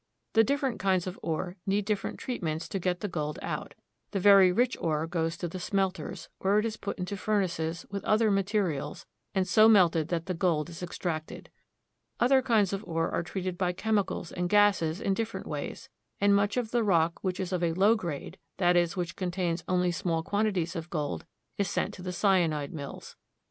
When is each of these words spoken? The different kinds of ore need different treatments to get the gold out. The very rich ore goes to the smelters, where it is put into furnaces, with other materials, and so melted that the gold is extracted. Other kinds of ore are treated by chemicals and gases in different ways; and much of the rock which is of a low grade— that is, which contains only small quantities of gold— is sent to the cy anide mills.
The 0.33 0.43
different 0.43 0.79
kinds 0.79 1.05
of 1.05 1.19
ore 1.21 1.57
need 1.67 1.85
different 1.85 2.17
treatments 2.19 2.67
to 2.69 2.79
get 2.79 3.01
the 3.01 3.07
gold 3.07 3.37
out. 3.43 3.75
The 4.09 4.19
very 4.19 4.51
rich 4.51 4.75
ore 4.81 5.05
goes 5.05 5.37
to 5.37 5.47
the 5.47 5.59
smelters, 5.59 6.27
where 6.39 6.57
it 6.57 6.65
is 6.65 6.75
put 6.75 6.97
into 6.97 7.15
furnaces, 7.15 7.85
with 7.91 8.03
other 8.03 8.31
materials, 8.31 9.05
and 9.35 9.47
so 9.47 9.69
melted 9.69 10.07
that 10.07 10.25
the 10.25 10.33
gold 10.33 10.71
is 10.71 10.81
extracted. 10.81 11.51
Other 12.19 12.41
kinds 12.41 12.73
of 12.73 12.83
ore 12.85 13.11
are 13.11 13.21
treated 13.21 13.59
by 13.59 13.73
chemicals 13.73 14.31
and 14.31 14.49
gases 14.49 15.01
in 15.01 15.13
different 15.13 15.45
ways; 15.45 15.87
and 16.19 16.35
much 16.35 16.57
of 16.57 16.71
the 16.71 16.81
rock 16.83 17.19
which 17.23 17.39
is 17.39 17.53
of 17.53 17.63
a 17.63 17.73
low 17.73 17.93
grade— 17.93 18.39
that 18.57 18.75
is, 18.75 18.97
which 18.97 19.15
contains 19.15 19.63
only 19.67 19.91
small 19.91 20.23
quantities 20.23 20.75
of 20.75 20.89
gold— 20.89 21.27
is 21.59 21.69
sent 21.69 21.93
to 21.93 22.01
the 22.01 22.11
cy 22.11 22.39
anide 22.39 22.71
mills. 22.73 23.15